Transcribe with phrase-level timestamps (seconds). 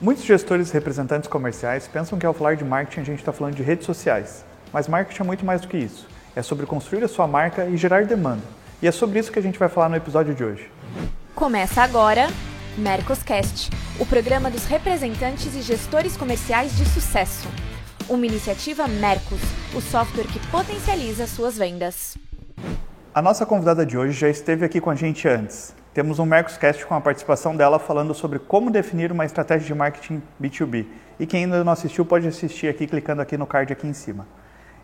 [0.00, 3.56] Muitos gestores e representantes comerciais pensam que ao falar de marketing a gente está falando
[3.56, 4.44] de redes sociais.
[4.72, 6.06] Mas marketing é muito mais do que isso.
[6.36, 8.44] É sobre construir a sua marca e gerar demanda.
[8.80, 10.70] E é sobre isso que a gente vai falar no episódio de hoje.
[11.34, 12.28] Começa agora
[12.76, 17.48] Mercoscast, o programa dos representantes e gestores comerciais de sucesso.
[18.08, 19.40] Uma iniciativa Mercos,
[19.74, 22.16] o software que potencializa suas vendas.
[23.12, 25.74] A nossa convidada de hoje já esteve aqui com a gente antes.
[25.98, 30.22] Temos um Mercoscast com a participação dela falando sobre como definir uma estratégia de marketing
[30.40, 30.86] B2B.
[31.18, 34.24] E quem ainda não assistiu pode assistir aqui clicando aqui no card aqui em cima.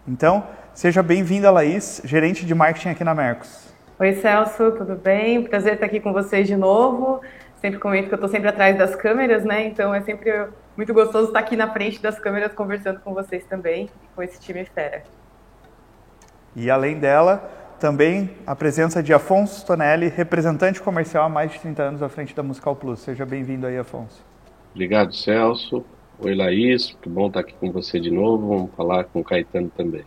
[0.08, 3.72] Então, seja bem-vinda, Laís, gerente de marketing aqui na Mercos.
[3.96, 5.44] Oi, Celso, tudo bem?
[5.44, 7.20] Prazer estar aqui com vocês de novo.
[7.60, 9.68] Sempre comento que eu estou sempre atrás das câmeras, né?
[9.68, 13.88] Então é sempre muito gostoso estar aqui na frente das câmeras conversando com vocês também
[14.16, 15.04] com esse time fera.
[16.56, 21.82] E além dela, também a presença de Afonso Tonelli, representante comercial há mais de 30
[21.82, 23.00] anos à frente da Musical Plus.
[23.00, 24.24] Seja bem-vindo aí, Afonso.
[24.72, 25.84] Obrigado, Celso.
[26.18, 26.96] Oi, Laís.
[27.02, 28.48] Que bom estar aqui com você de novo.
[28.48, 30.02] Vamos falar com o Caetano também.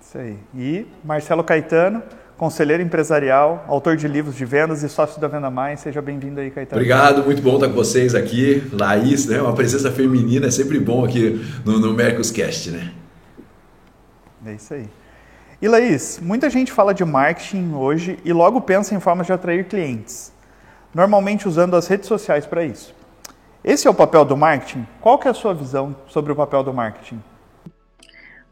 [0.00, 0.36] Isso aí.
[0.56, 2.02] E Marcelo Caetano,
[2.36, 5.78] conselheiro empresarial, autor de livros de vendas e sócio da Venda Mais.
[5.78, 6.80] Seja bem-vindo aí, Caetano.
[6.80, 8.68] Obrigado, muito bom estar com vocês aqui.
[8.72, 9.40] Laís, né?
[9.40, 12.92] Uma presença feminina é sempre bom aqui no, no Mercoscast, né?
[14.44, 14.88] É isso aí.
[15.60, 19.64] E Laís, muita gente fala de marketing hoje e logo pensa em formas de atrair
[19.64, 20.30] clientes,
[20.94, 22.94] normalmente usando as redes sociais para isso.
[23.64, 24.86] Esse é o papel do marketing?
[25.00, 27.22] Qual que é a sua visão sobre o papel do marketing?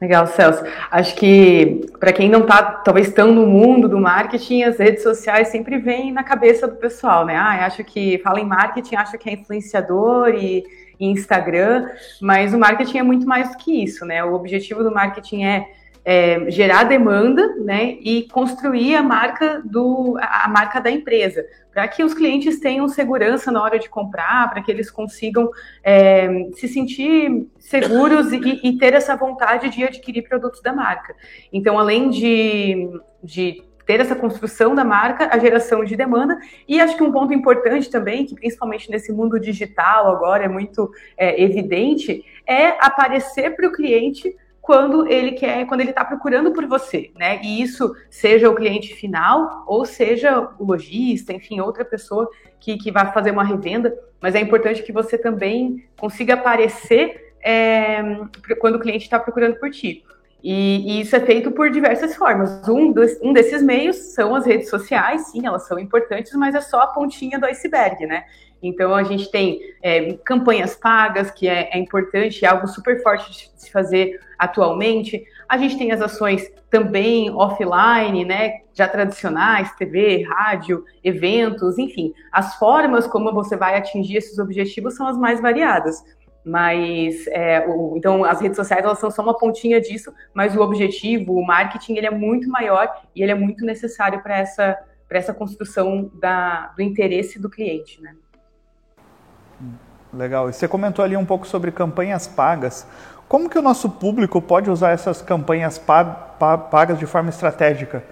[0.01, 0.65] Legal, Celso.
[0.91, 5.49] Acho que para quem não está talvez tão no mundo do marketing, as redes sociais
[5.49, 7.37] sempre vêm na cabeça do pessoal, né?
[7.37, 10.65] Ah, acho que fala em marketing, acha que é influenciador e,
[10.99, 11.87] e Instagram,
[12.23, 14.25] mas o marketing é muito mais do que isso, né?
[14.25, 15.69] O objetivo do marketing é
[16.05, 22.05] é, gerar demanda né, e construir a marca, do, a marca da empresa, para que
[22.05, 25.51] os clientes tenham segurança na hora de comprar, para que eles consigam
[25.83, 31.17] é, se sentir seguros e, e, ter essa vontade de adquirir produtos da marca.
[31.53, 32.89] Então, além de,
[33.23, 36.39] de ter essa construção da marca, a geração de demanda.
[36.67, 40.91] E acho que um ponto importante também, que principalmente nesse mundo digital agora é muito
[41.17, 46.67] é, evidente, é aparecer para o cliente quando ele quer, quando ele está procurando por
[46.67, 47.39] você, né?
[47.43, 52.91] E isso seja o cliente final ou seja o lojista, enfim, outra pessoa que, que
[52.91, 53.95] vai fazer uma revenda.
[54.23, 58.01] Mas é importante que você também consiga aparecer é,
[58.59, 60.03] quando o cliente está procurando por ti.
[60.43, 62.67] E, e, isso é feito por diversas formas.
[62.67, 66.63] Um, dos, um desses meios são as redes sociais, sim, elas são importantes, mas é
[66.63, 68.25] só a pontinha do iceberg, né?
[68.67, 73.31] Então, a gente tem é, campanhas pagas, que é, é importante, é algo super forte
[73.31, 75.23] de se fazer atualmente.
[75.47, 82.15] A gente tem as ações também offline, né, já tradicionais, TV, rádio, eventos, enfim.
[82.33, 86.03] As formas como você vai atingir esses objetivos são as mais variadas.
[86.43, 90.61] Mas, é, o, então, as redes sociais elas são só uma pontinha disso, mas o
[90.61, 94.79] objetivo, o marketing, ele é muito maior e ele é muito necessário para essa,
[95.11, 98.15] essa construção da, do interesse do cliente, né?
[100.13, 100.49] Legal.
[100.49, 102.87] E você comentou ali um pouco sobre campanhas pagas.
[103.29, 105.79] Como que o nosso público pode usar essas campanhas
[106.71, 108.03] pagas de forma estratégica?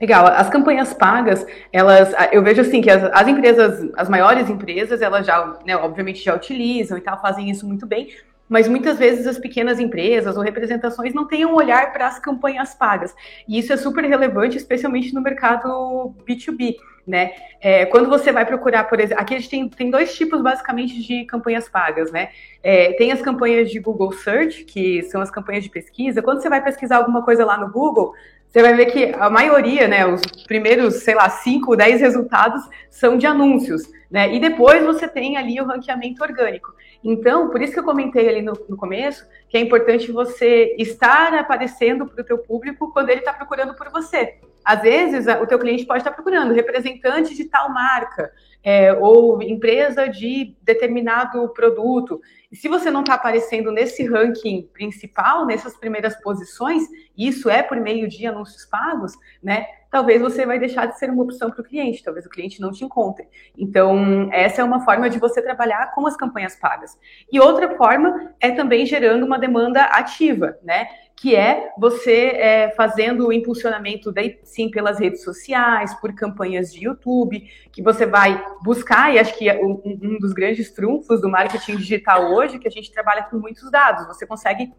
[0.00, 0.26] Legal.
[0.26, 5.26] As campanhas pagas, elas, eu vejo assim que as, as empresas, as maiores empresas, elas
[5.26, 8.08] já, né, obviamente já utilizam e tal, fazem isso muito bem,
[8.48, 12.74] mas muitas vezes as pequenas empresas ou representações não têm um olhar para as campanhas
[12.74, 13.14] pagas.
[13.48, 16.76] E isso é super relevante, especialmente no mercado B2B.
[17.06, 17.32] Né?
[17.60, 21.02] É, quando você vai procurar, por exemplo, aqui a gente tem, tem dois tipos basicamente
[21.02, 22.30] de campanhas pagas, né?
[22.62, 26.22] É, tem as campanhas de Google Search, que são as campanhas de pesquisa.
[26.22, 28.14] Quando você vai pesquisar alguma coisa lá no Google,
[28.54, 33.18] você vai ver que a maioria, né, os primeiros, sei lá, 5, 10 resultados são
[33.18, 34.32] de anúncios, né?
[34.32, 36.72] E depois você tem ali o ranqueamento orgânico.
[37.02, 41.34] Então, por isso que eu comentei ali no, no começo que é importante você estar
[41.34, 44.38] aparecendo para o teu público quando ele está procurando por você.
[44.64, 48.32] Às vezes, o teu cliente pode estar procurando representante de tal marca
[48.64, 52.20] é, ou empresa de determinado produto.
[52.50, 56.82] E se você não está aparecendo nesse ranking principal, nessas primeiras posições,
[57.16, 59.12] isso é por meio de anúncios pagos,
[59.42, 59.66] né?
[59.90, 62.72] Talvez você vai deixar de ser uma opção para o cliente, talvez o cliente não
[62.72, 63.28] te encontre.
[63.56, 66.98] Então, essa é uma forma de você trabalhar com as campanhas pagas.
[67.30, 70.88] E outra forma é também gerando uma demanda ativa, né?
[71.16, 76.84] Que é você é, fazendo o impulsionamento daí, sim pelas redes sociais, por campanhas de
[76.84, 81.30] YouTube, que você vai buscar, e acho que é um, um dos grandes trunfos do
[81.30, 84.72] marketing digital hoje, que a gente trabalha com muitos dados, você consegue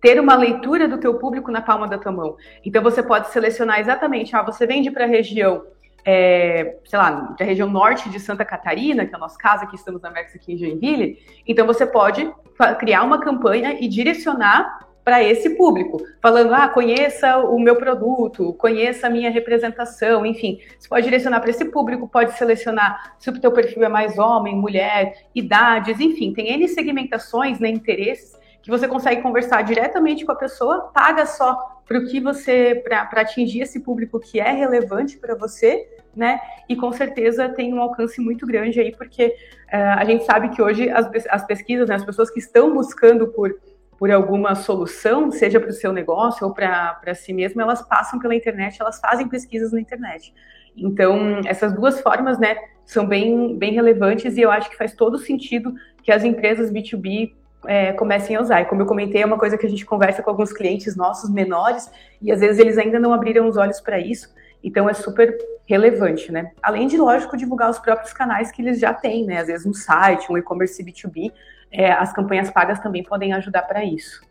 [0.00, 2.36] ter uma leitura do teu público na palma da tua mão.
[2.64, 5.64] Então você pode selecionar exatamente, ah, você vende para a região
[6.06, 9.74] é, sei lá, da região norte de Santa Catarina, que é o nosso caso, aqui
[9.74, 12.30] estamos na Mex aqui em Joinville, então você pode
[12.78, 19.06] criar uma campanha e direcionar para esse público, falando, ah, conheça o meu produto, conheça
[19.06, 23.52] a minha representação, enfim, você pode direcionar para esse público, pode selecionar se o teu
[23.52, 29.20] perfil é mais homem, mulher, idades, enfim, tem N segmentações, né, interesses, que você consegue
[29.20, 31.54] conversar diretamente com a pessoa, paga só
[31.86, 35.86] para o que você, para atingir esse público que é relevante para você,
[36.16, 36.40] né?
[36.66, 40.62] E com certeza tem um alcance muito grande aí, porque uh, a gente sabe que
[40.62, 43.54] hoje as, as pesquisas, né, as pessoas que estão buscando por
[43.98, 48.34] por alguma solução, seja para o seu negócio ou para si mesmo, elas passam pela
[48.34, 50.34] internet, elas fazem pesquisas na internet.
[50.76, 55.18] Então, essas duas formas, né, são bem, bem relevantes e eu acho que faz todo
[55.18, 57.32] sentido que as empresas B2B
[57.66, 58.60] é, comecem a usar.
[58.62, 61.30] E como eu comentei, é uma coisa que a gente conversa com alguns clientes nossos
[61.30, 64.34] menores e às vezes eles ainda não abriram os olhos para isso.
[64.62, 65.36] Então é super
[65.66, 66.52] relevante, né?
[66.62, 69.38] Além de, lógico, divulgar os próprios canais que eles já têm, né?
[69.38, 71.32] Às vezes um site, um e-commerce B2B,
[71.74, 74.22] é, as campanhas pagas também podem ajudar para isso.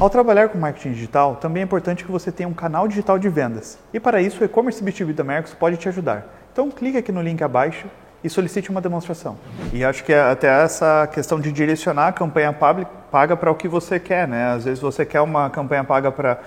[0.00, 3.28] Ao trabalhar com marketing digital, também é importante que você tenha um canal digital de
[3.28, 3.78] vendas.
[3.92, 6.26] E para isso, o e-commerce B2B da Mercos pode te ajudar.
[6.52, 7.86] Então, clique aqui no link abaixo
[8.22, 9.38] e solicite uma demonstração.
[9.72, 13.68] E acho que é até essa questão de direcionar a campanha paga para o que
[13.68, 14.52] você quer, né?
[14.52, 16.38] Às vezes você quer uma campanha paga para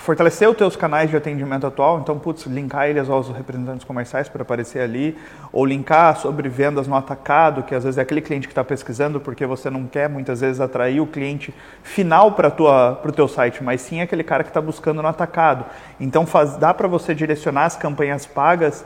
[0.00, 4.40] fortalecer os teus canais de atendimento atual, então, putz, linkar eles aos representantes comerciais para
[4.40, 5.16] aparecer ali,
[5.52, 9.20] ou linkar sobre vendas no atacado, que às vezes é aquele cliente que está pesquisando
[9.20, 13.82] porque você não quer muitas vezes atrair o cliente final para o teu site, mas
[13.82, 15.66] sim aquele cara que está buscando no atacado.
[16.00, 18.82] Então, faz, dá para você direcionar as campanhas pagas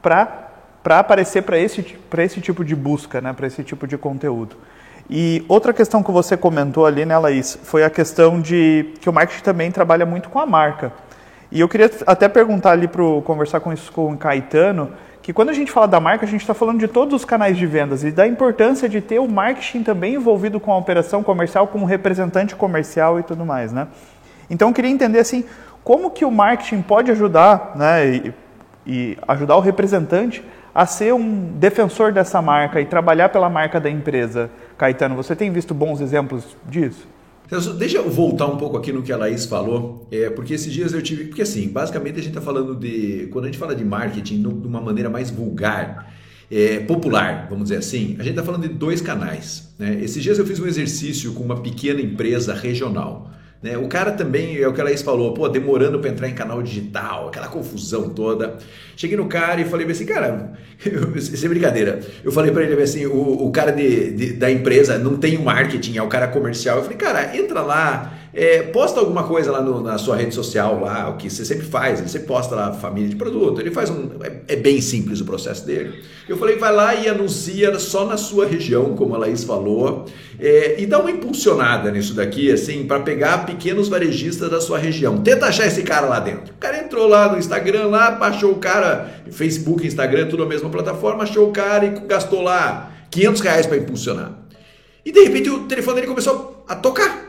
[0.00, 0.48] para
[0.98, 4.56] aparecer para esse, esse tipo de busca, né, para esse tipo de conteúdo.
[5.08, 9.12] E outra questão que você comentou ali, né, Laís, foi a questão de que o
[9.12, 10.92] marketing também trabalha muito com a marca.
[11.52, 14.92] E eu queria até perguntar ali para conversar com isso com o Caetano,
[15.22, 17.56] que quando a gente fala da marca, a gente está falando de todos os canais
[17.56, 21.66] de vendas e da importância de ter o marketing também envolvido com a operação comercial,
[21.66, 23.88] com o representante comercial e tudo mais, né?
[24.50, 25.44] Então eu queria entender assim,
[25.82, 28.34] como que o marketing pode ajudar, né, e,
[28.86, 33.88] e ajudar o representante a ser um defensor dessa marca e trabalhar pela marca da
[33.88, 34.50] empresa.
[34.76, 37.06] Caetano, você tem visto bons exemplos disso?
[37.78, 40.92] Deixa eu voltar um pouco aqui no que a Laís falou, é, porque esses dias
[40.92, 41.26] eu tive.
[41.26, 43.28] Porque assim, basicamente a gente está falando de.
[43.30, 46.12] Quando a gente fala de marketing de uma maneira mais vulgar,
[46.50, 49.74] é, popular, vamos dizer assim, a gente está falando de dois canais.
[49.78, 50.00] Né?
[50.02, 53.30] Esses dias eu fiz um exercício com uma pequena empresa regional.
[53.64, 53.78] Né?
[53.78, 56.62] O cara também, é o que a Laís falou, pô, demorando para entrar em canal
[56.62, 58.58] digital, aquela confusão toda.
[58.94, 60.52] Cheguei no cara e falei assim, cara,
[61.18, 65.16] sem brincadeira, eu falei para ele assim, o, o cara de, de, da empresa não
[65.16, 66.76] tem marketing, é o cara comercial.
[66.76, 70.80] Eu falei, cara, entra lá, é, posta alguma coisa lá no, na sua rede social,
[70.80, 74.10] lá, o que você sempre faz, você posta lá família de produto, ele faz um.
[74.22, 76.02] É, é, bem simples o processo dele.
[76.28, 80.06] Eu falei, vai lá e anuncia só na sua região, como a Laís falou,
[80.40, 85.18] é, e dá uma impulsionada nisso daqui, assim, para pegar pequenos varejistas da sua região.
[85.18, 86.52] Tenta achar esse cara lá dentro.
[86.54, 90.68] O cara entrou lá no Instagram, lá, baixou o cara, Facebook, Instagram, tudo a mesma
[90.70, 94.32] plataforma, achou o cara e gastou lá 500 reais para impulsionar.
[95.04, 97.23] E de repente o telefone dele começou a tocar.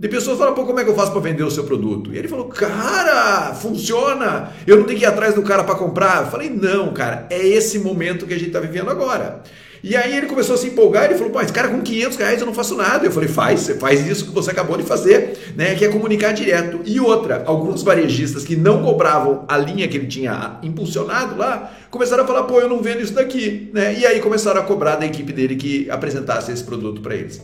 [0.00, 2.10] De pessoas falam, pô, como é que eu faço para vender o seu produto?
[2.10, 4.50] E ele falou, cara, funciona.
[4.66, 6.24] Eu não tenho que ir atrás do cara para comprar.
[6.24, 9.42] Eu falei, não, cara, é esse momento que a gente está vivendo agora.
[9.84, 12.40] E aí ele começou a se empolgar, ele falou, pô, esse cara com 500 reais
[12.40, 13.04] eu não faço nada.
[13.04, 16.32] Eu falei, faz, você faz isso que você acabou de fazer, né, que é comunicar
[16.32, 16.80] direto.
[16.86, 22.24] E outra, alguns varejistas que não cobravam a linha que ele tinha impulsionado lá, começaram
[22.24, 23.98] a falar, pô, eu não vendo isso daqui, né?
[23.98, 27.42] E aí começaram a cobrar da equipe dele que apresentasse esse produto para eles.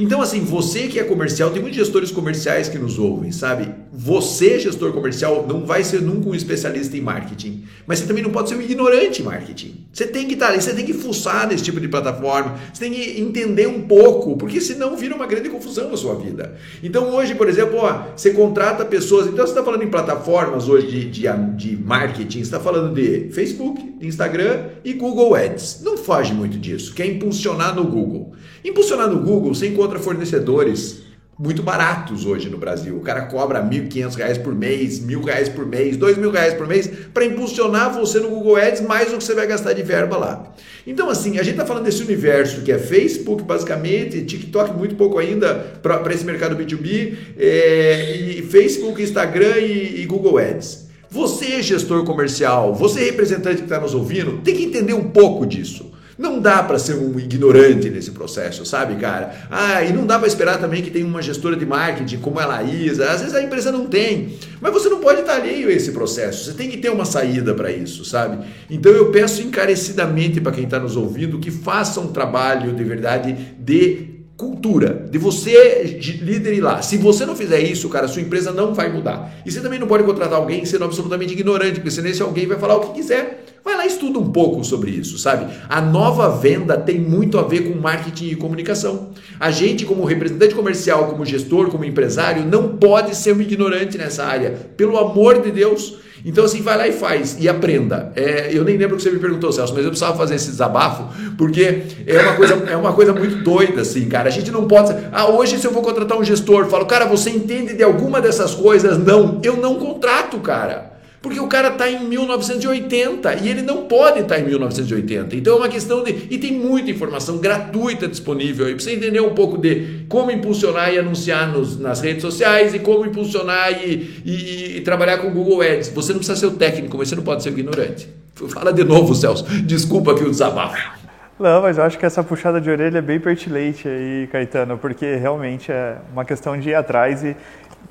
[0.00, 3.68] Então, assim, você que é comercial, tem muitos gestores comerciais que nos ouvem, sabe?
[3.92, 8.30] Você, gestor comercial, não vai ser nunca um especialista em marketing, mas você também não
[8.30, 9.88] pode ser um ignorante em marketing.
[9.92, 12.92] Você tem que estar ali, você tem que fuçar nesse tipo de plataforma, você tem
[12.92, 16.54] que entender um pouco, porque senão vira uma grande confusão na sua vida.
[16.80, 20.86] Então, hoje, por exemplo, ó, você contrata pessoas, então você está falando em plataformas hoje
[20.86, 21.22] de, de,
[21.56, 25.80] de marketing, você está falando de Facebook, Instagram e Google Ads.
[25.82, 28.32] Não foge muito disso, quer impulsionar no Google.
[28.64, 32.96] Impulsionar no Google, você encontra fornecedores muito baratos hoje no Brasil.
[32.96, 36.90] O cara cobra R$ 1.500 por mês, R$ 1.000 por mês, R$ 2.000 por mês
[37.14, 40.52] para impulsionar você no Google Ads mais do que você vai gastar de verba lá.
[40.84, 45.18] Então, assim, a gente está falando desse universo que é Facebook, basicamente, TikTok muito pouco
[45.18, 50.88] ainda para esse mercado B2B, é, e Facebook, Instagram e, e Google Ads.
[51.10, 55.87] Você, gestor comercial, você, representante que está nos ouvindo, tem que entender um pouco disso.
[56.18, 59.46] Não dá para ser um ignorante nesse processo, sabe, cara?
[59.48, 62.44] Ah, e não dá para esperar também que tenha uma gestora de marketing como a
[62.44, 63.08] Laísa.
[63.08, 66.46] Às vezes a empresa não tem, mas você não pode estar alheio a esse processo.
[66.46, 68.44] Você tem que ter uma saída para isso, sabe?
[68.68, 73.36] Então eu peço encarecidamente para quem está nos ouvindo que faça um trabalho de verdade
[73.56, 74.07] de
[74.38, 76.80] cultura, de você líder ir lá.
[76.80, 79.34] Se você não fizer isso, cara, sua empresa não vai mudar.
[79.44, 82.56] E você também não pode contratar alguém sendo absolutamente ignorante, porque senão esse alguém vai
[82.56, 83.44] falar o que quiser.
[83.64, 85.52] Vai lá e estuda um pouco sobre isso, sabe?
[85.68, 89.10] A nova venda tem muito a ver com marketing e comunicação.
[89.40, 94.24] A gente, como representante comercial, como gestor, como empresário, não pode ser um ignorante nessa
[94.24, 94.52] área.
[94.76, 95.98] Pelo amor de Deus.
[96.24, 98.12] Então, assim, vai lá e faz e aprenda.
[98.14, 100.50] É, eu nem lembro o que você me perguntou, Celso, mas eu precisava fazer esse
[100.50, 101.04] desabafo,
[101.36, 104.28] porque é uma coisa, é uma coisa muito doida, assim, cara.
[104.28, 104.94] A gente não pode.
[105.12, 108.54] Ah, hoje, se eu vou contratar um gestor, falo, cara, você entende de alguma dessas
[108.54, 108.98] coisas?
[108.98, 110.97] Não, eu não contrato, cara.
[111.20, 115.34] Porque o cara está em 1980 e ele não pode estar tá em 1980.
[115.34, 116.10] Então é uma questão de.
[116.30, 120.92] E tem muita informação gratuita disponível aí para você entender um pouco de como impulsionar
[120.92, 125.30] e anunciar nos, nas redes sociais e como impulsionar e, e, e, trabalhar com o
[125.32, 125.88] Google Ads.
[125.88, 128.08] Você não precisa ser o técnico, mas você não pode ser o ignorante.
[128.48, 129.44] Fala de novo, Celso.
[129.62, 130.98] Desculpa aqui o desabafo.
[131.38, 135.14] Não, mas eu acho que essa puxada de orelha é bem pertinente aí, Caetano, porque
[135.16, 137.36] realmente é uma questão de ir atrás e,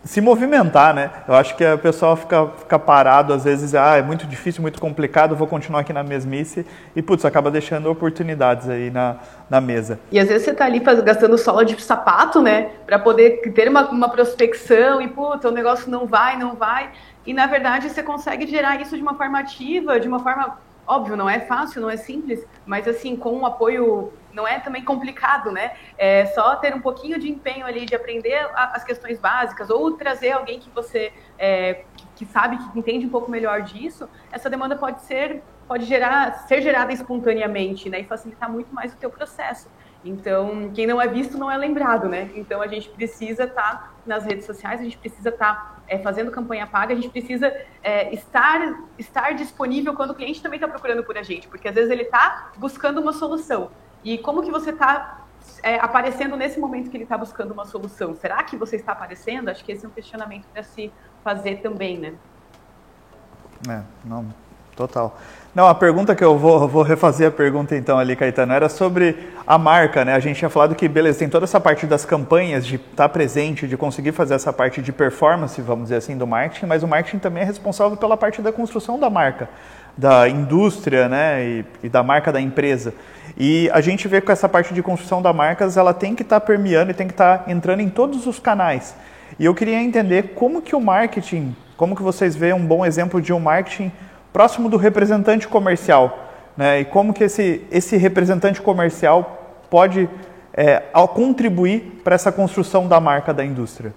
[0.07, 1.11] se movimentar, né?
[1.27, 4.79] Eu acho que o pessoal fica, fica parado, às vezes, ah, é muito difícil, muito
[4.79, 9.17] complicado, vou continuar aqui na mesmice, e putz, acaba deixando oportunidades aí na,
[9.49, 9.99] na mesa.
[10.09, 12.69] E às vezes você tá ali gastando sola de sapato, né?
[12.85, 16.89] Para poder ter uma, uma prospecção e, putz, o negócio não vai, não vai.
[17.25, 20.57] E na verdade você consegue gerar isso de uma forma ativa, de uma forma.
[20.87, 24.85] Óbvio, não é fácil, não é simples, mas assim, com um apoio não é também
[24.85, 25.75] complicado, né?
[25.97, 30.31] É só ter um pouquinho de empenho ali de aprender as questões básicas ou trazer
[30.31, 31.83] alguém que você é,
[32.15, 34.07] que sabe, que entende um pouco melhor disso.
[34.31, 37.99] Essa demanda pode ser pode gerar ser gerada espontaneamente, né?
[37.99, 39.69] E facilitar muito mais o teu processo.
[40.07, 42.31] Então, quem não é visto não é lembrado, né?
[42.35, 45.99] Então, a gente precisa estar tá nas redes sociais, a gente precisa estar tá, é,
[45.99, 50.67] fazendo campanha paga, a gente precisa é, estar, estar disponível quando o cliente também está
[50.67, 53.69] procurando por a gente, porque às vezes ele está buscando uma solução.
[54.03, 55.25] E como que você está
[55.61, 58.15] é, aparecendo nesse momento que ele está buscando uma solução?
[58.15, 59.49] Será que você está aparecendo?
[59.49, 60.91] Acho que esse é um questionamento para se
[61.23, 62.13] fazer também, né?
[63.69, 64.25] É, não,
[64.75, 65.17] total.
[65.57, 69.15] Não, a pergunta que eu vou, vou refazer a pergunta então ali, Caetano, era sobre
[69.47, 70.13] a marca, né?
[70.13, 73.09] A gente tinha falado que, beleza, tem toda essa parte das campanhas, de estar tá
[73.09, 76.87] presente, de conseguir fazer essa parte de performance, vamos dizer assim, do marketing, mas o
[76.87, 79.49] marketing também é responsável pela parte da construção da marca,
[79.97, 81.43] da indústria, né?
[81.43, 82.93] E, e da marca da empresa.
[83.35, 86.39] E a gente vê que essa parte de construção da marcas, ela tem que estar
[86.39, 88.95] tá permeando e tem que estar tá entrando em todos os canais.
[89.39, 93.19] E eu queria entender como que o marketing, como que vocês veem um bom exemplo
[93.19, 93.91] de um marketing
[94.37, 96.81] próximo do representante comercial, né?
[96.81, 100.07] E como que esse, esse representante comercial pode
[100.53, 100.77] é,
[101.15, 103.95] contribuir para essa construção da marca da indústria.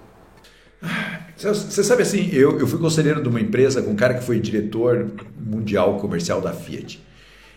[1.36, 4.40] Você sabe assim, eu, eu fui conselheiro de uma empresa com um cara que foi
[4.40, 7.04] diretor mundial comercial da Fiat.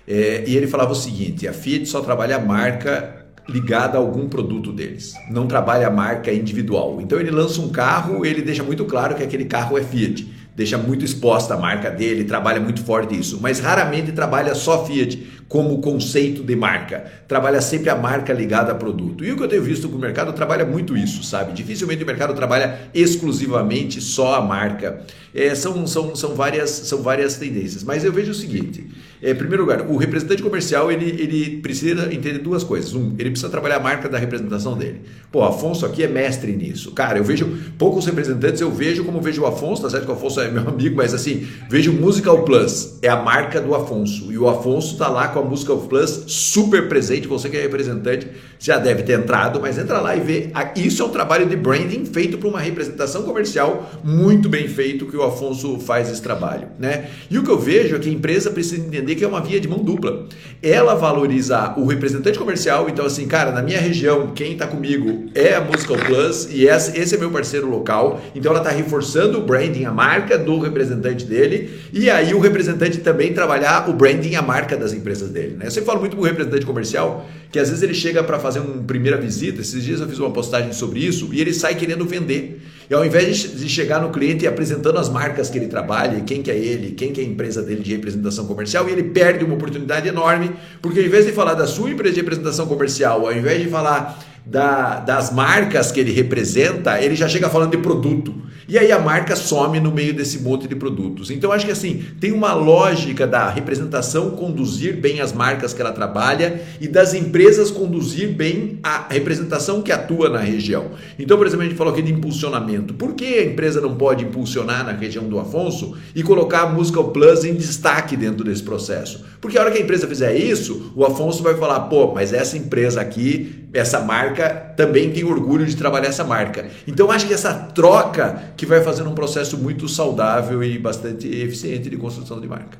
[0.05, 4.27] É, e ele falava o seguinte: a Fiat só trabalha a marca ligada a algum
[4.27, 6.99] produto deles, não trabalha a marca individual.
[6.99, 10.77] Então ele lança um carro, ele deixa muito claro que aquele carro é Fiat, deixa
[10.77, 15.79] muito exposta a marca dele, trabalha muito forte isso, mas raramente trabalha só Fiat como
[15.81, 17.05] conceito de marca.
[17.27, 19.24] Trabalha sempre a marca ligada a produto.
[19.24, 21.53] E o que eu tenho visto que o mercado trabalha muito isso, sabe?
[21.53, 25.01] Dificilmente o mercado trabalha exclusivamente só a marca.
[25.33, 27.83] É, são, são, são, várias, são várias tendências.
[27.83, 28.89] Mas eu vejo o seguinte:
[29.24, 32.94] é, primeiro lugar, o representante comercial ele, ele precisa entender duas coisas.
[32.94, 35.01] Um, ele precisa trabalhar a marca da representação dele.
[35.32, 36.92] Pô, Afonso aqui é mestre nisso.
[36.92, 40.15] Cara, eu vejo poucos representantes, eu vejo como vejo o Afonso, tá certo que o
[40.15, 44.30] Afonso é meu amigo, mas assim, vejo Musical Plus, é a marca do Afonso.
[44.30, 47.25] E o Afonso tá lá com a Musical Plus super presente.
[47.25, 48.27] Você que é representante
[48.60, 50.50] já deve ter entrado, mas entra lá e vê.
[50.75, 55.18] Isso é um trabalho de branding feito para uma representação comercial muito bem feito que
[55.18, 57.10] o Afonso faz esse trabalho, né?
[57.30, 59.41] E o que eu vejo é que a empresa precisa entender entender que é uma
[59.41, 60.25] via de mão dupla.
[60.62, 65.55] Ela valoriza o representante comercial, então assim, cara, na minha região, quem está comigo é
[65.55, 69.86] a Musical Plus e esse é meu parceiro local, então ela está reforçando o branding,
[69.86, 74.75] a marca do representante dele, e aí o representante também trabalhar o branding, a marca
[74.75, 75.55] das empresas dele.
[75.58, 75.67] Né?
[75.67, 78.60] Eu sempre falo muito para o representante comercial que às vezes ele chega para fazer
[78.60, 82.03] uma primeira visita, esses dias eu fiz uma postagem sobre isso, e ele sai querendo
[82.05, 82.62] vender.
[82.89, 86.41] E ao invés de chegar no cliente e apresentando as marcas que ele trabalha, quem
[86.41, 89.55] que é ele, quem que é a empresa dele de representação comercial, ele perde uma
[89.55, 93.61] oportunidade enorme, porque ao invés de falar da sua empresa de representação comercial, ao invés
[93.61, 98.33] de falar da, das marcas que ele representa, ele já chega falando de produto.
[98.67, 101.29] E aí a marca some no meio desse monte de produtos.
[101.29, 105.91] Então acho que assim, tem uma lógica da representação conduzir bem as marcas que ela
[105.91, 110.91] trabalha e das empresas conduzir bem a representação que atua na região.
[111.17, 112.93] Então, por exemplo, a gente falou aqui de impulsionamento.
[112.93, 117.10] Por que a empresa não pode impulsionar na região do Afonso e colocar a Musical
[117.12, 119.24] Plus em destaque dentro desse processo?
[119.43, 122.57] Porque a hora que a empresa fizer isso, o Afonso vai falar, pô, mas essa
[122.57, 126.65] empresa aqui, essa marca, também tem orgulho de trabalhar essa marca.
[126.88, 131.89] Então acho que essa troca que vai fazendo um processo muito saudável e bastante eficiente
[131.89, 132.77] de construção de marca.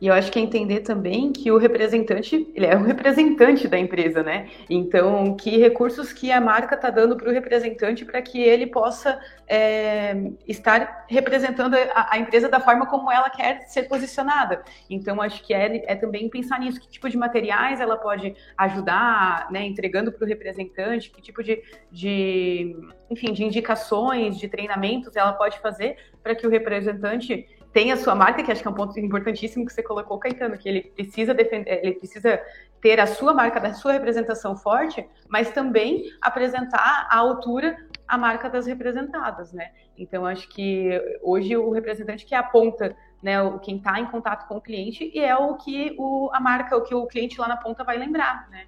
[0.00, 3.78] E eu acho que é entender também que o representante, ele é um representante da
[3.78, 4.48] empresa, né?
[4.68, 9.20] Então, que recursos que a marca está dando para o representante para que ele possa
[9.46, 14.62] é, estar representando a, a, empresa da forma como ela quer ser posicionada.
[14.88, 19.48] Então, acho que é, é também pensar nisso, que tipo de materiais ela pode ajudar,
[19.50, 22.74] né, entregando para o representante, que tipo de, de,
[23.10, 28.14] enfim, de indicações, de treinamentos ela pode fazer para que o representante tem a sua
[28.14, 31.32] marca, que acho que é um ponto importantíssimo que você colocou, Caetano, que ele precisa
[31.32, 32.40] defender, ele precisa
[32.80, 37.76] ter a sua marca, da sua representação forte, mas também apresentar à altura
[38.08, 39.70] a marca das representadas, né?
[39.96, 44.56] Então acho que hoje o representante que aponta, né, o quem está em contato com
[44.56, 47.56] o cliente e é o que o, a marca, o que o cliente lá na
[47.56, 48.64] ponta vai lembrar, né?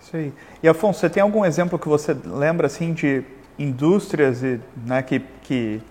[0.00, 0.32] Isso aí.
[0.62, 3.24] E Afonso, você tem algum exemplo que você lembra assim de
[3.58, 5.82] indústrias e, né, que, que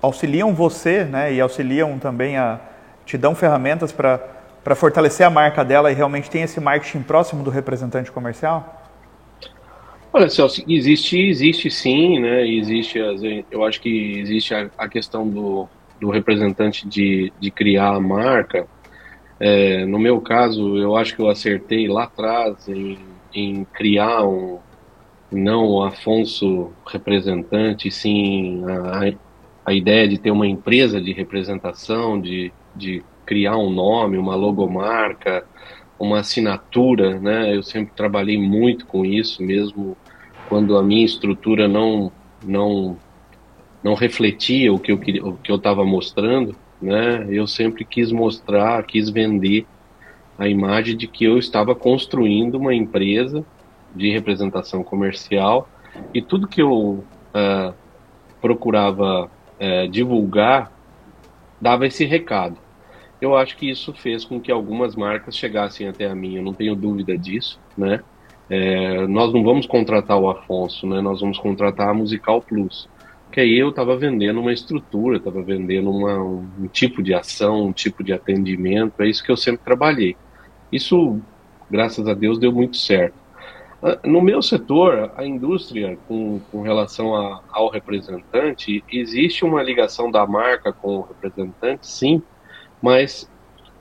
[0.00, 2.60] auxiliam você, né, e auxiliam também a
[3.04, 7.50] te dão ferramentas para fortalecer a marca dela e realmente tem esse marketing próximo do
[7.50, 8.80] representante comercial?
[10.12, 12.46] Olha, Celso, existe, existe sim, né?
[12.46, 12.98] Existe,
[13.50, 15.68] eu acho que existe a, a questão do,
[16.00, 18.66] do representante de, de criar a marca.
[19.38, 22.98] É, no meu caso, eu acho que eu acertei lá atrás em,
[23.32, 24.58] em criar um,
[25.30, 29.12] não o Afonso representante, sim a,
[29.64, 35.44] a ideia de ter uma empresa de representação, de, de criar um nome, uma logomarca,
[35.98, 37.54] uma assinatura, né?
[37.54, 39.96] Eu sempre trabalhei muito com isso, mesmo
[40.48, 42.10] quando a minha estrutura não
[42.42, 42.96] não
[43.82, 47.26] não refletia o que eu queria, o que eu estava mostrando, né?
[47.30, 49.66] Eu sempre quis mostrar, quis vender
[50.38, 53.44] a imagem de que eu estava construindo uma empresa
[53.94, 55.68] de representação comercial
[56.14, 57.74] e tudo que eu uh,
[58.40, 60.72] procurava é, divulgar
[61.60, 62.56] dava esse recado.
[63.20, 66.54] Eu acho que isso fez com que algumas marcas chegassem até a mim, eu não
[66.54, 68.00] tenho dúvida disso, né?
[68.48, 71.00] É, nós não vamos contratar o Afonso, né?
[71.02, 72.88] Nós vamos contratar a Musical Plus.
[73.30, 77.72] Que aí eu estava vendendo uma estrutura, estava vendendo uma, um tipo de ação, um
[77.72, 80.16] tipo de atendimento, é isso que eu sempre trabalhei.
[80.72, 81.20] Isso,
[81.70, 83.19] graças a Deus, deu muito certo.
[84.04, 90.26] No meu setor, a indústria, com, com relação a, ao representante, existe uma ligação da
[90.26, 92.22] marca com o representante, sim,
[92.82, 93.30] mas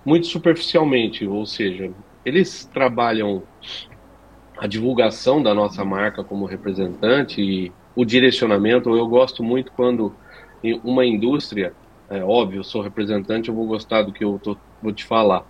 [0.06, 1.92] muito superficialmente, ou seja,
[2.24, 3.44] eles trabalham
[4.58, 8.96] a divulgação da nossa marca como representante e o direcionamento.
[8.96, 10.16] Eu gosto muito quando
[10.84, 11.74] uma indústria,
[12.10, 15.46] é óbvio, eu sou representante, eu vou gostar do que eu tô, vou te falar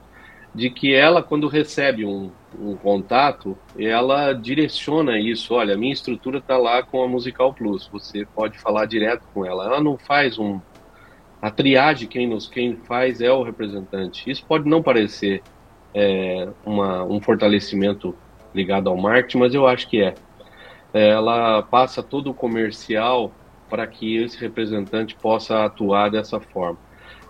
[0.54, 5.54] de que ela, quando recebe um, um contato, ela direciona isso.
[5.54, 7.88] Olha, minha estrutura está lá com a Musical Plus.
[7.92, 9.66] Você pode falar direto com ela.
[9.66, 10.60] Ela não faz um
[11.42, 14.30] a triagem quem nos quem faz é o representante.
[14.30, 15.42] Isso pode não parecer
[15.94, 18.14] é, uma, um fortalecimento
[18.54, 20.16] ligado ao marketing, mas eu acho que é.
[20.94, 23.32] Ela passa todo o comercial
[23.70, 26.80] para que esse representante possa atuar dessa forma.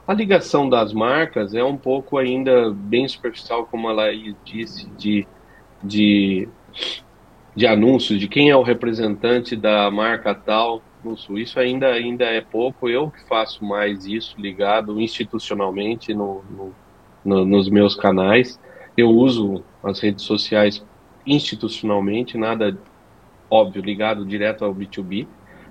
[0.09, 4.07] A ligação das marcas é um pouco ainda bem superficial, como ela
[4.43, 5.27] disse, de,
[5.83, 6.49] de,
[7.55, 11.37] de anúncios, de quem é o representante da marca tal no Sul.
[11.37, 12.89] Isso ainda, ainda é pouco.
[12.89, 16.75] Eu que faço mais isso ligado institucionalmente no, no,
[17.23, 18.59] no, nos meus canais.
[18.97, 20.83] Eu uso as redes sociais
[21.23, 22.75] institucionalmente, nada
[23.47, 25.27] óbvio ligado direto ao B2B,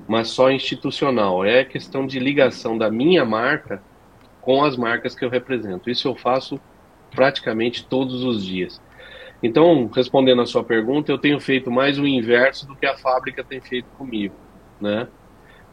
[0.07, 1.45] mas só institucional.
[1.45, 3.83] É questão de ligação da minha marca
[4.49, 5.91] com as marcas que eu represento.
[5.91, 6.59] Isso eu faço
[7.11, 8.81] praticamente todos os dias.
[9.43, 13.45] Então, respondendo a sua pergunta, eu tenho feito mais o inverso do que a fábrica
[13.45, 14.35] tem feito comigo,
[14.81, 15.07] né?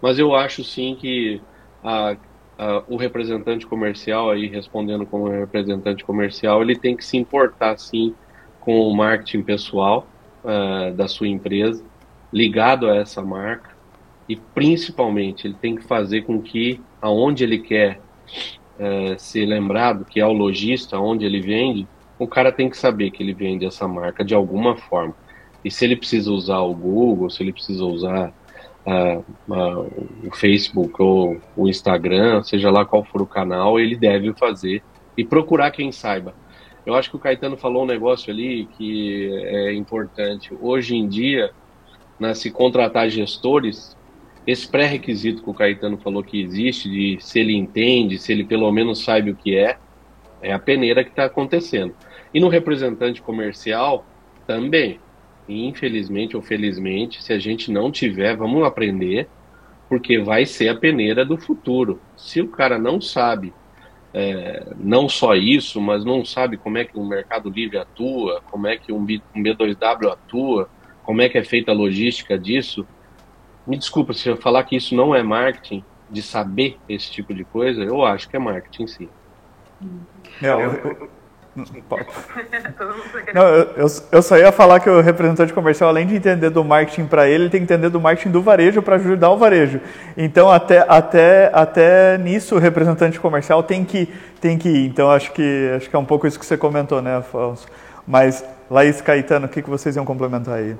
[0.01, 1.41] Mas eu acho sim que
[1.81, 2.17] a,
[2.57, 8.13] a, o representante comercial, aí respondendo como representante comercial, ele tem que se importar sim
[8.59, 10.05] com o marketing pessoal
[10.43, 11.81] uh, da sua empresa,
[12.29, 13.69] ligado a essa marca,
[14.27, 18.03] e principalmente ele tem que fazer com que aonde ele quer
[18.79, 23.11] é, ser lembrado, que é o lojista, onde ele vende, o cara tem que saber
[23.11, 25.15] que ele vende essa marca de alguma forma.
[25.63, 28.33] E se ele precisa usar o Google, se ele precisa usar
[28.85, 34.33] uh, uh, o Facebook ou o Instagram, seja lá qual for o canal, ele deve
[34.33, 34.83] fazer
[35.17, 36.33] e procurar quem saiba.
[36.85, 40.53] Eu acho que o Caetano falou um negócio ali que é importante.
[40.61, 41.49] Hoje em dia,
[42.19, 43.97] né, se contratar gestores,
[44.45, 48.71] esse pré-requisito que o Caetano falou que existe, de se ele entende, se ele pelo
[48.71, 49.77] menos sabe o que é,
[50.41, 51.95] é a peneira que está acontecendo.
[52.33, 54.05] E no representante comercial,
[54.45, 54.99] também.
[55.47, 59.27] Infelizmente ou felizmente, se a gente não tiver, vamos aprender,
[59.87, 62.01] porque vai ser a peneira do futuro.
[62.17, 63.53] Se o cara não sabe
[64.17, 68.65] é, não só isso, mas não sabe como é que o Mercado Livre atua, como
[68.65, 70.69] é que um, um B2W atua,
[71.03, 72.87] como é que é feita a logística disso.
[73.65, 77.43] Me desculpa se eu falar que isso não é marketing, de saber esse tipo de
[77.43, 79.09] coisa, eu acho que é marketing sim.
[80.41, 81.09] É, eu, eu,
[83.33, 87.05] Não, eu, eu só ia falar que o representante comercial, além de entender do marketing
[87.05, 89.79] para ele, ele tem que entender do marketing do varejo para ajudar o varejo.
[90.17, 94.09] Então, até, até, até nisso, o representante comercial tem que,
[94.41, 94.87] tem que ir.
[94.87, 97.67] Então, acho que, acho que é um pouco isso que você comentou, né, Afonso?
[98.05, 100.75] Mas, Laís Caetano, o que, que vocês iam complementar aí?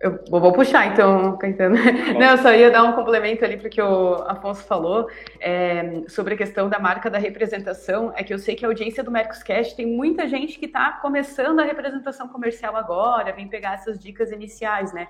[0.00, 1.76] Eu vou puxar então, Caetano.
[2.18, 6.00] Não, eu só ia dar um complemento ali para o que o Afonso falou é,
[6.08, 8.10] sobre a questão da marca da representação.
[8.16, 11.60] É que eu sei que a audiência do Mercoscast tem muita gente que está começando
[11.60, 15.08] a representação comercial agora, vem pegar essas dicas iniciais, né?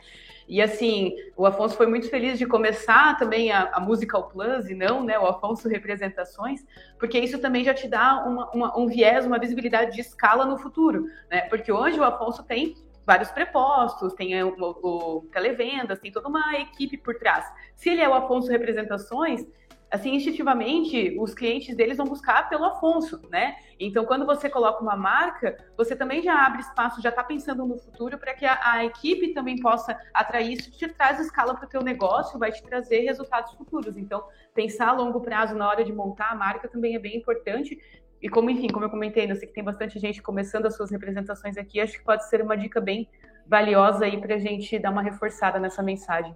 [0.48, 4.74] E assim, o Afonso foi muito feliz de começar também a, a Musical Plus e
[4.74, 6.66] não né, o Afonso Representações,
[6.98, 10.58] porque isso também já te dá uma, uma, um viés, uma visibilidade de escala no
[10.58, 11.42] futuro, né?
[11.42, 12.74] Porque hoje o Afonso tem
[13.06, 17.44] vários prepostos, tem o, o, televendas, tem toda uma equipe por trás.
[17.76, 19.44] Se ele é o Afonso Representações,
[19.90, 23.56] assim, instintivamente, os clientes deles vão buscar pelo Afonso, né?
[23.78, 27.76] Então, quando você coloca uma marca, você também já abre espaço, já está pensando no
[27.76, 31.68] futuro para que a, a, equipe também possa atrair isso, te traz escala para o
[31.68, 33.96] teu negócio, vai te trazer resultados futuros.
[33.96, 34.22] Então,
[34.54, 37.76] pensar a longo prazo na hora de montar a marca também é bem importante
[38.22, 40.90] e como, enfim, como eu comentei, eu sei que tem bastante gente começando as suas
[40.90, 43.08] representações aqui, acho que pode ser uma dica bem
[43.46, 46.34] valiosa aí para a gente dar uma reforçada nessa mensagem.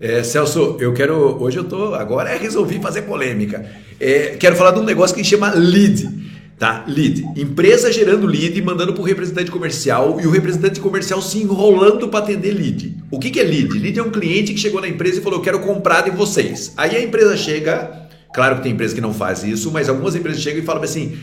[0.00, 1.40] É, Celso, eu quero.
[1.40, 1.94] Hoje eu tô.
[1.94, 3.64] Agora resolvi fazer polêmica.
[4.00, 6.22] É, quero falar de um negócio que chama lead.
[6.58, 6.84] Tá?
[6.88, 7.24] Lead.
[7.36, 12.20] Empresa gerando lead, mandando para o representante comercial e o representante comercial se enrolando para
[12.20, 12.96] atender lead.
[13.10, 13.78] O que, que é lead?
[13.78, 16.72] Lead é um cliente que chegou na empresa e falou: Eu quero comprar de vocês.
[16.76, 18.01] Aí a empresa chega
[18.32, 21.18] Claro que tem empresa que não faz isso, mas algumas empresas chegam e falam assim: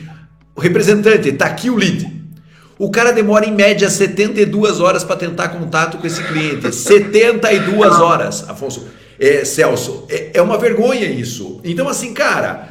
[0.56, 2.20] o representante, está aqui o lead.
[2.78, 6.72] O cara demora em média 72 horas para tentar contato com esse cliente.
[6.74, 8.88] 72 horas, Afonso.
[9.20, 11.60] É, Celso, é, é uma vergonha isso.
[11.66, 12.70] Então, assim, cara,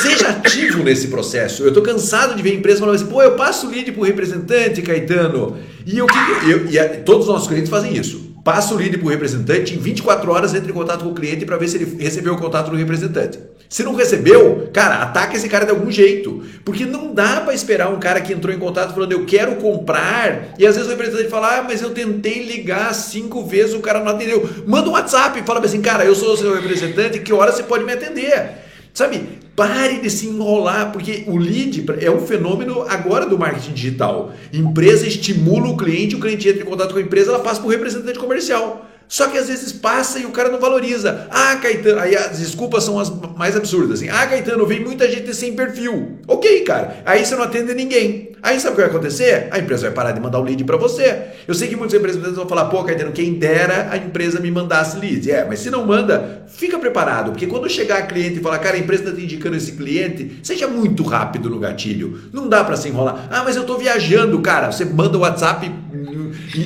[0.00, 1.62] seja ativo nesse processo.
[1.64, 4.04] Eu estou cansado de ver empresas falando assim, pô, eu passo o lead para o
[4.04, 5.58] representante, Caetano.
[5.84, 6.06] E eu,
[6.48, 9.78] eu, e todos os nossos clientes fazem isso passa o lead para o representante, em
[9.78, 12.70] 24 horas entra em contato com o cliente para ver se ele recebeu o contato
[12.70, 13.38] do representante.
[13.70, 16.44] Se não recebeu, cara, ataca esse cara de algum jeito.
[16.62, 20.54] Porque não dá para esperar um cara que entrou em contato falando eu quero comprar,
[20.58, 24.00] e às vezes o representante fala, ah, mas eu tentei ligar cinco vezes, o cara
[24.00, 24.48] não atendeu.
[24.66, 27.62] Manda um WhatsApp e fala assim, cara, eu sou o seu representante, que hora você
[27.62, 28.62] pode me atender?
[28.92, 34.32] Sabe, pare de se enrolar, porque o lead é um fenômeno agora do marketing digital.
[34.52, 37.68] Empresa estimula o cliente, o cliente entra em contato com a empresa, ela passa para
[37.68, 38.86] o representante comercial.
[39.14, 41.28] Só que às vezes passa e o cara não valoriza.
[41.30, 44.00] Ah, Caetano, aí as desculpas são as mais absurdas.
[44.00, 44.08] Assim.
[44.08, 46.18] Ah, Caetano, vem muita gente sem perfil.
[46.26, 46.96] Ok, cara.
[47.06, 48.32] Aí você não atende ninguém.
[48.42, 49.46] Aí sabe o que vai acontecer?
[49.52, 51.28] A empresa vai parar de mandar o lead para você.
[51.46, 54.98] Eu sei que muitos empresários vão falar, pô, Caetano, quem dera a empresa me mandasse
[54.98, 55.30] lead.
[55.30, 57.30] É, mas se não manda, fica preparado.
[57.30, 60.40] Porque quando chegar a cliente e falar, cara, a empresa está te indicando esse cliente,
[60.42, 62.18] seja muito rápido no gatilho.
[62.32, 63.28] Não dá para se enrolar.
[63.30, 64.72] Ah, mas eu estou viajando, cara.
[64.72, 65.70] Você manda o WhatsApp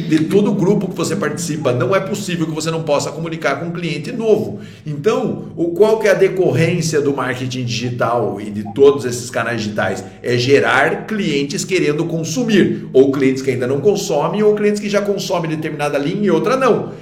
[0.08, 1.72] de todo o grupo que você participa.
[1.72, 4.60] Não é possível que você não possa comunicar com um cliente novo.
[4.86, 9.62] Então, o qual que é a decorrência do marketing digital e de todos esses canais
[9.62, 10.04] digitais?
[10.22, 15.00] É gerar clientes querendo consumir, ou clientes que ainda não consomem, ou clientes que já
[15.00, 16.92] consomem determinada linha e outra não.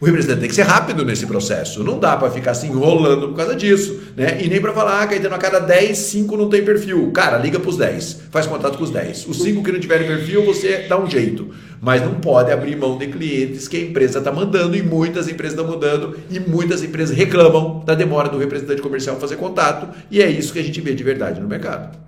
[0.00, 1.84] O representante tem que ser rápido nesse processo.
[1.84, 4.00] Não dá para ficar se enrolando por causa disso.
[4.16, 4.42] Né?
[4.42, 7.10] E nem para falar, ah, Caetano, a cada 10, 5 não tem perfil.
[7.12, 8.22] Cara, liga para os 10.
[8.30, 9.26] Faz contato com os 10.
[9.26, 11.50] Os 5 que não tiverem perfil, você dá um jeito.
[11.82, 15.58] Mas não pode abrir mão de clientes que a empresa está mandando e muitas empresas
[15.58, 19.86] estão mandando e muitas empresas reclamam da demora do representante comercial fazer contato.
[20.10, 21.98] E é isso que a gente vê de verdade no mercado.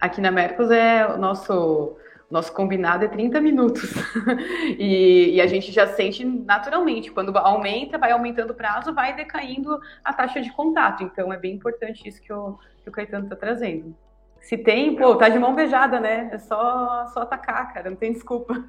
[0.00, 1.96] Aqui na Mercos é o nosso
[2.34, 3.92] nosso combinado é 30 minutos.
[4.76, 9.80] e, e, a gente já sente naturalmente, quando aumenta, vai aumentando o prazo, vai decaindo
[10.04, 11.04] a taxa de contato.
[11.04, 13.94] Então é bem importante isso que o, que o Caetano está trazendo.
[14.40, 16.28] Se tem, pô, tá de mão beijada, né?
[16.32, 18.64] É só, só atacar, cara, não tem desculpa.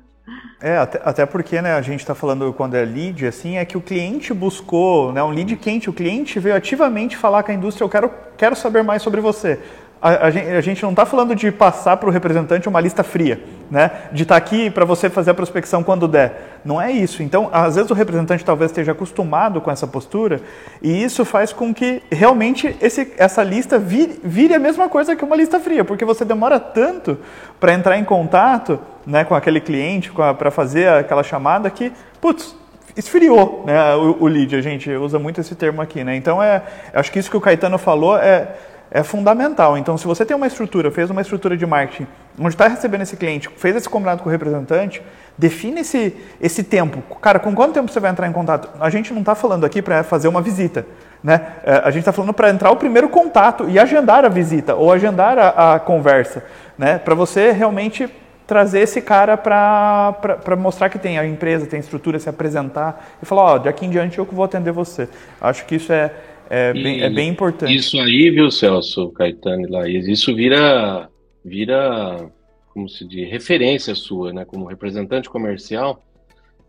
[0.62, 3.78] É, até, até porque né, a gente está falando quando é lead, assim, é que
[3.78, 7.86] o cliente buscou, né, um lead quente, o cliente veio ativamente falar com a indústria,
[7.86, 9.60] eu quero, quero saber mais sobre você
[10.06, 13.04] a, a, gente, a gente não está falando de passar para o representante uma lista
[13.04, 13.40] fria,
[13.72, 13.90] né?
[14.12, 16.60] de estar tá aqui para você fazer a prospecção quando der.
[16.64, 17.24] Não é isso.
[17.24, 20.42] Então, às vezes o representante talvez esteja acostumado com essa postura
[20.80, 25.26] e isso faz com que realmente esse, essa lista vire, vire a mesma coisa que
[25.26, 27.18] uma lista fria, porque você demora tanto
[27.60, 31.92] para entrar em contato né, com aquele cliente, para fazer aquela chamada que,
[32.22, 32.56] putz,
[32.96, 34.56] esfriou né, o, o lead.
[34.56, 36.04] A gente usa muito esse termo aqui.
[36.04, 36.16] Né?
[36.16, 36.62] Então, é,
[36.94, 38.50] acho que isso que o Caetano falou é
[38.96, 39.78] é fundamental.
[39.78, 42.08] Então, se você tem uma estrutura, fez uma estrutura de marketing,
[42.40, 45.02] onde está recebendo esse cliente, fez esse combinado com o representante,
[45.38, 47.04] define esse, esse tempo.
[47.18, 48.70] Cara, com quanto tempo você vai entrar em contato?
[48.80, 50.88] A gente não está falando aqui para fazer uma visita.
[51.22, 51.42] Né?
[51.66, 54.94] É, a gente está falando para entrar o primeiro contato e agendar a visita ou
[54.94, 56.46] agendar a, a conversa.
[56.78, 56.98] Né?
[56.98, 58.10] Para você realmente
[58.48, 63.42] trazer esse cara para mostrar que tem a empresa, tem estrutura, se apresentar e falar,
[63.42, 65.10] ó, oh, de aqui em diante eu que vou atender você.
[65.42, 66.14] Acho que isso é,
[66.50, 67.74] é, bem, é bem importante.
[67.74, 71.10] Isso aí, viu, Celso, Caetano e Laís, isso vira,
[71.44, 72.32] vira
[72.76, 74.44] como se diz, referência sua, né?
[74.44, 76.04] Como representante comercial,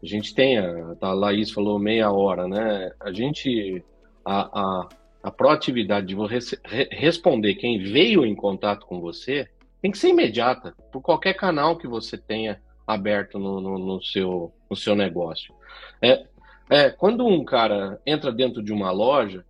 [0.01, 2.93] a gente tem, a, a Laís falou meia hora, né?
[3.01, 3.83] A gente,
[4.25, 4.89] a, a,
[5.25, 6.39] a proatividade de você
[6.93, 9.49] responder quem veio em contato com você
[9.83, 14.53] tem que ser imediata, por qualquer canal que você tenha aberto no, no, no seu,
[14.71, 15.53] no seu negócio.
[16.01, 16.25] É,
[16.71, 19.45] é, quando um cara entra dentro de uma loja,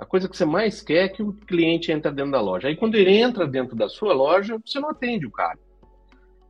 [0.00, 2.68] a coisa que você mais quer é que o cliente entre dentro da loja.
[2.68, 5.58] Aí quando ele entra dentro da sua loja, você não atende o cara.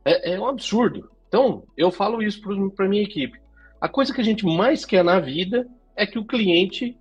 [0.05, 1.11] É, é um absurdo.
[1.27, 2.41] Então, eu falo isso
[2.73, 3.37] para minha equipe.
[3.79, 6.97] A coisa que a gente mais quer na vida é que o cliente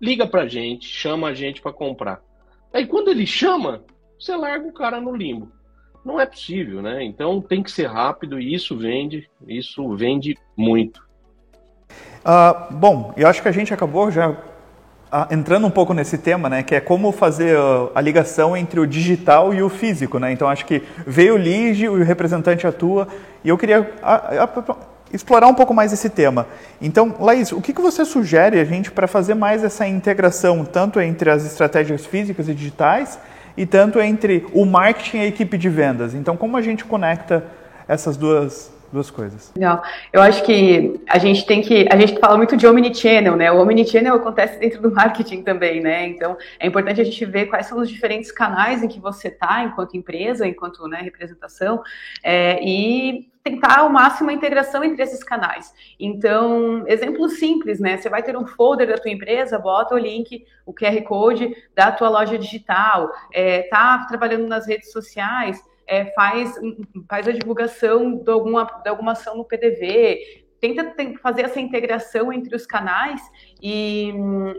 [0.00, 2.22] liga para a gente, chama a gente para comprar.
[2.72, 3.84] Aí quando ele chama,
[4.18, 5.52] você larga o cara no limbo.
[6.02, 7.04] Não é possível, né?
[7.04, 11.06] Então tem que ser rápido e isso vende, isso vende muito.
[12.20, 14.49] Uh, bom, eu acho que a gente acabou já
[15.30, 17.56] entrando um pouco nesse tema, né, que é como fazer
[17.94, 20.30] a ligação entre o digital e o físico, né?
[20.32, 23.08] Então acho que veio o lead, o representante atua,
[23.42, 24.48] e eu queria a, a,
[25.12, 26.46] explorar um pouco mais esse tema.
[26.80, 31.00] Então, Laís, o que, que você sugere a gente para fazer mais essa integração, tanto
[31.00, 33.18] entre as estratégias físicas e digitais,
[33.56, 36.14] e tanto entre o marketing e a equipe de vendas?
[36.14, 37.44] Então, como a gente conecta
[37.88, 39.52] essas duas duas coisas.
[39.54, 39.82] Legal.
[40.12, 41.86] Eu acho que a gente tem que.
[41.90, 43.50] A gente fala muito de omnichannel, né?
[43.50, 46.06] O omnichannel acontece dentro do marketing também, né?
[46.08, 49.62] Então é importante a gente ver quais são os diferentes canais em que você está,
[49.64, 51.82] enquanto empresa, enquanto né, representação,
[52.22, 55.72] é, e tentar ao máximo a integração entre esses canais.
[55.98, 57.96] Então, exemplo simples, né?
[57.96, 61.90] Você vai ter um folder da tua empresa, bota o link, o QR Code da
[61.90, 66.54] tua loja digital, é, tá trabalhando nas redes sociais, é, faz,
[67.08, 72.54] faz a divulgação de alguma, de alguma ação no PDV, tenta fazer essa integração entre
[72.54, 73.20] os canais
[73.62, 74.12] e,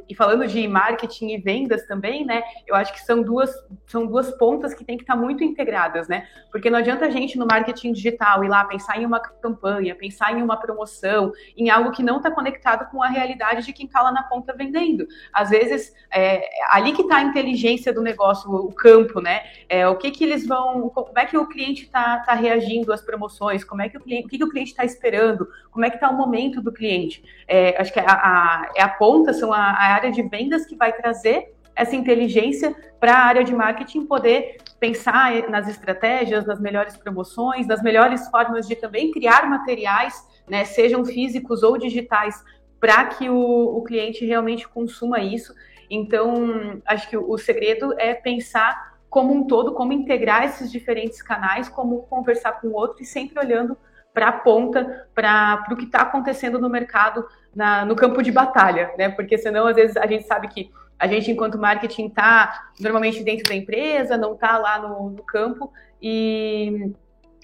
[0.08, 2.44] e, falando de marketing e vendas também, né?
[2.68, 3.52] Eu acho que são duas,
[3.88, 6.28] são duas pontas que têm que estar muito integradas, né?
[6.52, 10.38] Porque não adianta a gente no marketing digital ir lá pensar em uma campanha, pensar
[10.38, 14.02] em uma promoção, em algo que não está conectado com a realidade de quem está
[14.02, 15.08] lá na ponta vendendo.
[15.34, 19.42] Às vezes, é, ali que está a inteligência do negócio, o campo, né?
[19.68, 23.02] É, o que que eles vão, como é que o cliente está tá reagindo às
[23.02, 25.90] promoções, como é que o cliente, o que, que o cliente está esperando, como é
[25.90, 27.24] que está o momento do cliente.
[27.48, 30.76] É, acho que a, a, é a ponta, são a, a área de vendas que
[30.76, 36.98] vai trazer essa inteligência para a área de marketing poder pensar nas estratégias, nas melhores
[36.98, 40.14] promoções, nas melhores formas de também criar materiais,
[40.50, 42.44] né, sejam físicos ou digitais,
[42.80, 45.54] para que o, o, cliente realmente consuma isso.
[45.90, 51.22] Então, acho que o, o segredo é pensar como um todo, como integrar esses diferentes
[51.22, 53.78] canais, como conversar com o outro e sempre olhando
[54.14, 58.92] para a ponta, para o que está acontecendo no mercado, na, no campo de batalha,
[58.98, 59.10] né?
[59.10, 60.72] Porque senão, às vezes, a gente sabe que
[61.02, 65.74] a gente, enquanto marketing, está normalmente dentro da empresa, não está lá no, no, campo
[66.00, 66.92] e,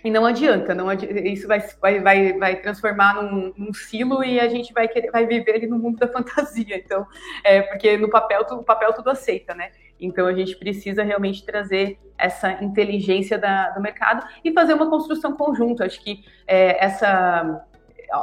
[0.04, 4.40] e não adianta, não adianta, isso vai, vai, vai, vai transformar num, num, silo e
[4.40, 6.78] a gente vai querer vai viver ali no mundo da fantasia.
[6.78, 7.08] Então,
[7.44, 9.72] é, porque no papel, o papel tudo aceita, né?
[10.00, 15.34] Então a gente precisa realmente trazer essa inteligência da, do mercado e fazer uma construção
[15.34, 15.86] conjunta.
[15.86, 17.66] Acho que é, essa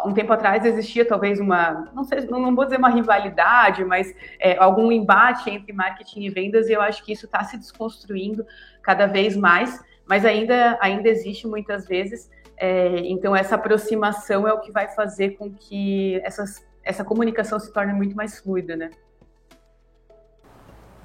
[0.05, 4.57] um tempo atrás existia talvez uma, não sei, não vou dizer uma rivalidade, mas é,
[4.57, 8.47] algum embate entre marketing e vendas, e eu acho que isso está se desconstruindo
[8.83, 12.31] cada vez mais, mas ainda, ainda existe muitas vezes.
[12.57, 17.73] É, então, essa aproximação é o que vai fazer com que essas, essa comunicação se
[17.73, 18.91] torne muito mais fluida, né?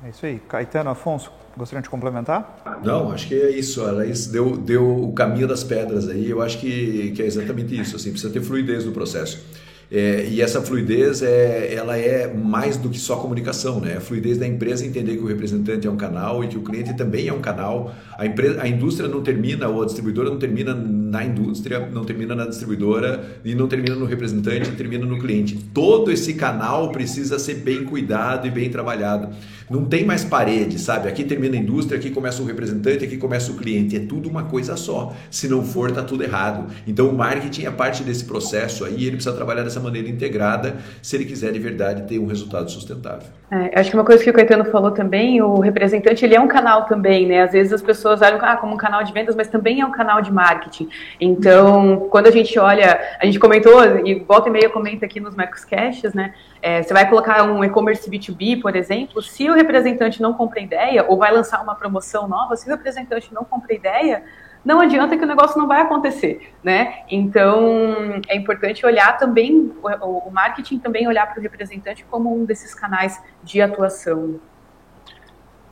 [0.04, 0.40] É isso aí.
[0.48, 2.80] Caetano, Afonso, gostariam de complementar?
[2.84, 3.84] Não, acho que é isso.
[3.84, 6.30] A Laís deu, deu o caminho das pedras aí.
[6.30, 7.96] Eu acho que, que é exatamente isso.
[7.96, 9.46] Assim, precisa ter fluidez no processo.
[9.92, 13.98] É, e essa fluidez é, ela é mais do que só comunicação, né?
[13.98, 16.94] A fluidez da empresa entender que o representante é um canal e que o cliente
[16.94, 17.96] também é um canal.
[18.16, 22.36] A, empresa, a indústria não termina, ou a distribuidora não termina na indústria, não termina
[22.36, 25.58] na distribuidora e não termina no representante, termina no cliente.
[25.74, 29.30] Todo esse canal precisa ser bem cuidado e bem trabalhado.
[29.68, 31.08] Não tem mais parede, sabe?
[31.08, 33.96] Aqui termina a indústria, aqui começa o representante, aqui começa o cliente.
[33.96, 35.16] É tudo uma coisa só.
[35.32, 36.72] Se não for, tá tudo errado.
[36.88, 41.16] Então o marketing é parte desse processo aí, ele precisa trabalhar dessa maneira integrada se
[41.16, 43.28] ele quiser de verdade ter um resultado sustentável.
[43.52, 46.48] É, acho que uma coisa que o Caetano falou também, o representante ele é um
[46.48, 47.42] canal também, né?
[47.42, 49.92] Às vezes as pessoas olham ah, como um canal de vendas, mas também é um
[49.92, 50.88] canal de marketing.
[51.20, 55.36] Então, quando a gente olha, a gente comentou, e volta e meia comenta aqui nos
[55.36, 56.36] Mercoscasts, né?
[56.62, 61.06] É, você vai colocar um e-commerce B2B, por exemplo, se o representante não compra ideia,
[61.08, 64.22] ou vai lançar uma promoção nova, se o representante não compra ideia,
[64.64, 67.04] não adianta que o negócio não vai acontecer, né?
[67.10, 72.76] Então, é importante olhar também, o, marketing também olhar para o representante como um desses
[72.76, 74.40] canais de atuação.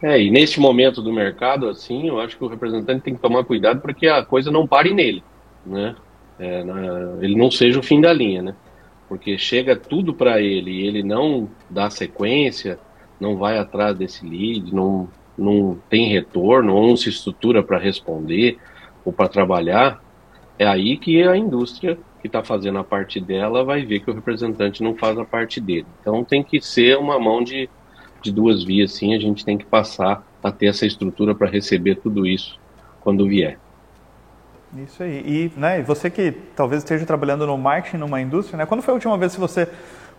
[0.01, 3.43] É, e neste momento do mercado, assim, eu acho que o representante tem que tomar
[3.43, 5.23] cuidado para que a coisa não pare nele,
[5.65, 5.95] né?
[6.39, 6.63] É,
[7.19, 8.55] ele não seja o fim da linha, né?
[9.09, 12.79] Porque chega tudo para ele e ele não dá sequência,
[13.19, 18.59] não vai atrás desse lead, não, não tem retorno, ou não se estrutura para responder
[19.07, 20.01] ou para trabalhar,
[20.59, 24.13] é aí que a indústria que está fazendo a parte dela vai ver que o
[24.13, 25.85] representante não faz a parte dele.
[26.01, 27.69] Então tem que ser uma mão de,
[28.21, 31.95] de duas vias, sim, a gente tem que passar a ter essa estrutura para receber
[31.95, 32.59] tudo isso
[32.99, 33.57] quando vier.
[34.75, 35.23] Isso aí.
[35.25, 38.95] E né, você que talvez esteja trabalhando no marketing numa indústria, né, quando foi a
[38.95, 39.69] última vez que você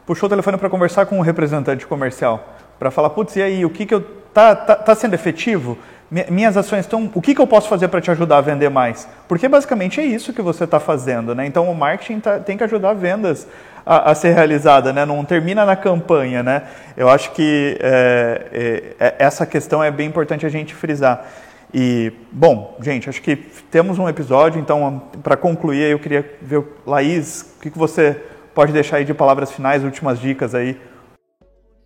[0.06, 2.56] puxou o telefone para conversar com um representante comercial?
[2.78, 4.00] Para falar, putz, e aí, o que, que eu.
[4.32, 5.76] Tá, tá, tá sendo efetivo?
[6.10, 7.10] Minhas ações estão.
[7.14, 9.06] O que, que eu posso fazer para te ajudar a vender mais?
[9.26, 11.44] Porque basicamente é isso que você está fazendo, né?
[11.46, 13.46] Então o marketing tá, tem que ajudar vendas
[13.84, 15.04] a, a, ser realizada, né?
[15.04, 16.62] Não termina na campanha, né?
[16.96, 21.26] Eu acho que é, é, é essa questão é bem importante a gente frisar.
[21.72, 27.54] E, bom, gente, acho que temos um episódio, então, para concluir, eu queria ver, Laís,
[27.58, 28.16] o que, que você
[28.54, 30.80] pode deixar aí de palavras finais, últimas dicas aí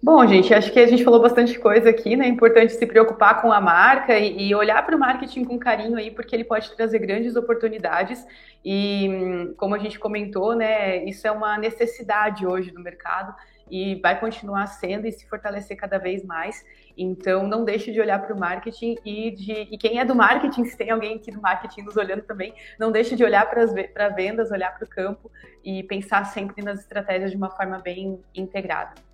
[0.05, 2.25] Bom, gente, acho que a gente falou bastante coisa aqui, né?
[2.25, 5.97] É importante se preocupar com a marca e, e olhar para o marketing com carinho
[5.97, 8.27] aí, porque ele pode trazer grandes oportunidades.
[8.65, 13.33] E, como a gente comentou, né, isso é uma necessidade hoje do mercado
[13.71, 16.65] e vai continuar sendo e se fortalecer cada vez mais.
[16.99, 20.65] Então, não deixe de olhar para o marketing e, de, e quem é do marketing,
[20.67, 24.51] se tem alguém aqui do marketing nos olhando também, não deixe de olhar para vendas,
[24.51, 25.31] olhar para o campo
[25.65, 29.12] e pensar sempre nas estratégias de uma forma bem integrada.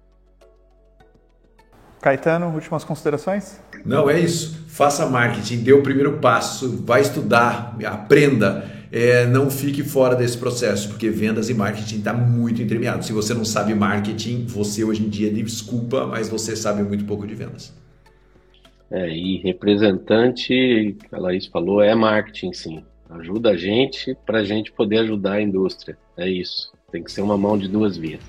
[2.00, 3.61] Caetano, últimas considerações?
[3.84, 4.64] Não, é isso.
[4.68, 8.78] Faça marketing, dê o primeiro passo, vai estudar, aprenda.
[8.90, 13.04] É, não fique fora desse processo, porque vendas e marketing está muito entremeado.
[13.04, 17.26] Se você não sabe marketing, você hoje em dia, desculpa, mas você sabe muito pouco
[17.26, 17.74] de vendas.
[18.90, 22.84] É, e representante, a Laís falou, é marketing sim.
[23.11, 25.98] Ajuda a gente para a gente poder ajudar a indústria.
[26.16, 26.72] É isso.
[26.90, 28.20] Tem que ser uma mão de duas vias.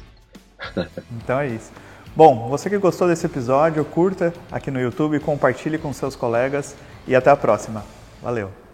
[1.24, 1.72] então é isso.
[2.16, 6.76] Bom, você que gostou desse episódio, curta aqui no YouTube, compartilhe com seus colegas
[7.08, 7.84] e até a próxima.
[8.22, 8.69] Valeu!